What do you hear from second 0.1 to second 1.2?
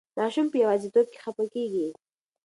ماشوم په یوازې توب کې